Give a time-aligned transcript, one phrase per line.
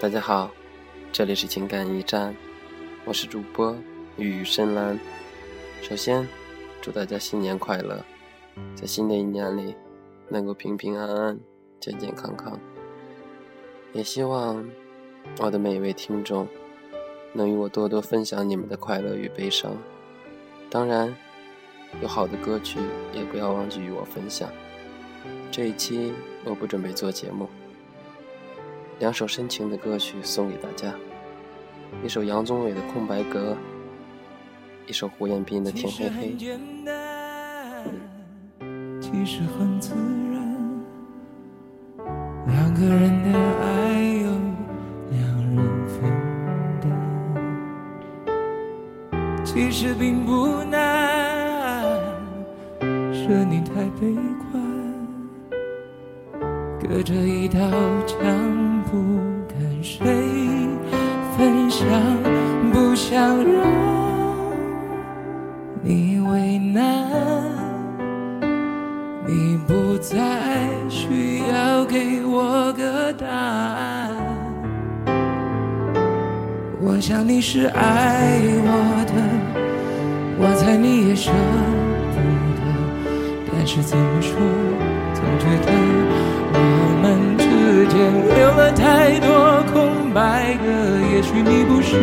[0.00, 0.48] 大家好，
[1.12, 2.32] 这里是情感驿站，
[3.04, 3.76] 我是主播
[4.16, 4.96] 雨深蓝。
[5.82, 6.24] 首先，
[6.80, 8.04] 祝大家新年快乐，
[8.76, 9.74] 在新的一年里
[10.28, 11.40] 能够平平安安、
[11.80, 12.60] 健健康康。
[13.92, 14.64] 也希望
[15.40, 16.46] 我的每一位听众
[17.32, 19.76] 能与我多多分享你们的快乐与悲伤。
[20.70, 21.12] 当然，
[22.00, 22.78] 有好的歌曲
[23.12, 24.48] 也不要忘记与我分享。
[25.50, 26.12] 这一期
[26.44, 27.48] 我不准备做节目。
[28.98, 30.92] 两首深情的歌曲送给大家，
[32.04, 33.52] 一首杨宗纬的《空白格》，
[34.88, 36.34] 一首胡彦斌的《天黑黑》。
[39.00, 40.58] 其实很自然，
[42.48, 44.30] 两个人的爱由
[45.12, 45.22] 两
[45.54, 46.02] 人分
[46.82, 46.90] 担，
[49.44, 51.86] 其实并不难，
[53.12, 54.12] 是你太悲
[54.50, 54.60] 观，
[56.80, 57.58] 隔着一道
[58.04, 58.77] 墙。
[58.90, 58.96] 不
[59.46, 60.00] 跟谁
[61.36, 61.86] 分享，
[62.72, 63.62] 不想让
[65.82, 67.06] 你为难。
[69.26, 70.16] 你不再
[70.88, 74.10] 需要给我个答案。
[76.80, 79.12] 我想你是爱我的，
[80.38, 81.30] 我猜你也舍
[82.14, 82.16] 不
[82.56, 82.62] 得。
[83.52, 84.34] 但是怎么说，
[85.12, 86.07] 总觉得。
[87.88, 87.98] 间
[88.36, 90.64] 留了太多空白格，
[91.12, 91.96] 也许你不是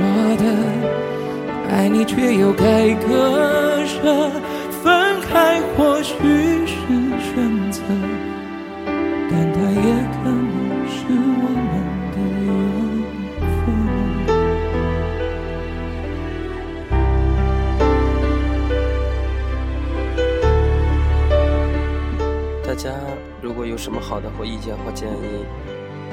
[0.00, 0.02] 我
[0.38, 0.44] 的，
[1.70, 4.30] 爱你却又该割舍，
[4.82, 6.14] 分开或许
[6.66, 6.74] 是
[7.20, 7.80] 选择，
[9.30, 9.80] 但它也
[10.12, 10.38] 可能
[10.88, 11.72] 是我们
[12.12, 12.46] 的缘
[13.64, 13.66] 分。
[22.66, 22.90] 大家。
[23.40, 25.44] 如果有什么好的或意见或建议，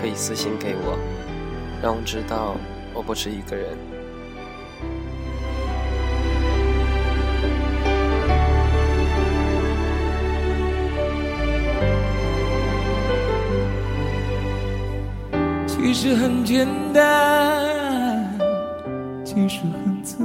[0.00, 0.98] 可以私信给我，
[1.82, 2.56] 让我知道
[2.92, 3.76] 我不是一个人。
[15.66, 18.38] 其实很简单，
[19.24, 20.24] 其实很自，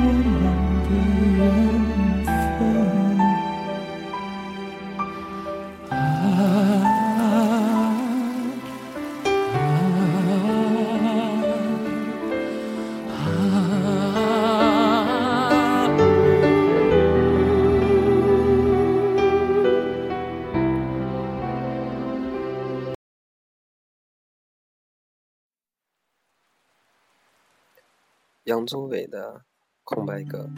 [28.51, 29.35] 杨宗纬的
[29.85, 30.49] 《空白格》，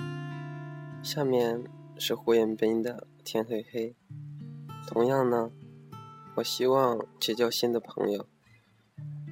[1.03, 1.63] 下面
[1.95, 3.89] 是胡彦斌的《天黑黑》。
[4.87, 5.51] 同样呢，
[6.37, 8.25] 我希望结交新的朋友。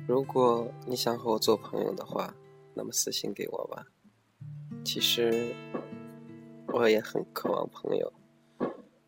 [0.08, 2.36] 如果你想和我做朋友的话，
[2.76, 3.88] 那么私信给我吧。
[4.86, 5.56] 其实
[6.68, 8.14] 我也很渴望朋友。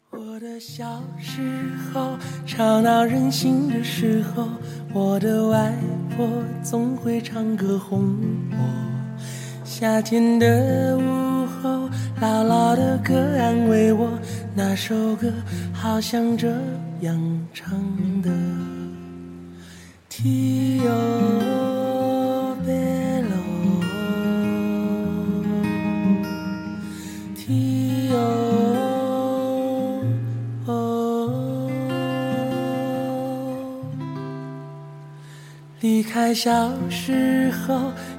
[0.09, 2.17] 我的小时候，
[2.47, 4.47] 吵闹任性的时候，
[4.95, 5.77] 我的外
[6.15, 6.27] 婆
[6.63, 8.17] 总会唱歌哄
[8.49, 8.82] 我。
[9.83, 11.89] 夏天的午后，
[12.21, 14.09] 姥姥的歌安慰我，
[14.55, 15.29] 那首歌
[15.73, 16.49] 好像这
[17.01, 17.69] 样唱
[18.21, 18.29] 的。
[20.09, 20.87] Tio
[22.65, 23.43] bello,
[27.35, 28.53] Tio。
[35.81, 37.91] 离开小时候，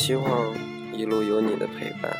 [0.00, 0.24] 希望
[0.94, 2.10] 一路有你的陪伴。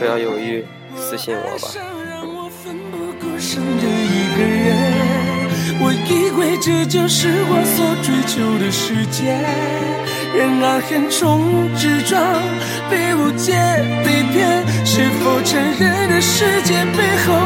[0.00, 0.64] 不要犹豫，
[0.96, 1.68] 私信我吧。
[2.10, 4.66] 让我奋不顾身的一个人，
[5.78, 9.30] 我以为这就是我所追求的世界，
[10.36, 12.20] 然而横冲直撞，
[12.90, 13.54] 被误解
[14.04, 17.45] 被骗，是否成人的世界背后？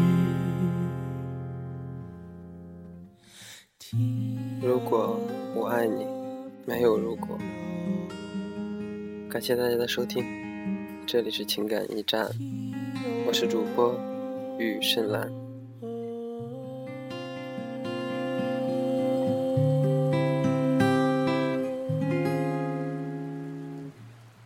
[4.63, 5.19] 如果
[5.55, 6.05] 我爱你，
[6.67, 7.29] 没有如果。
[9.27, 10.23] 感谢大家的收听，
[11.07, 12.29] 这里是情感驿站，
[13.25, 13.91] 我是主播
[14.59, 15.40] 雨深蓝。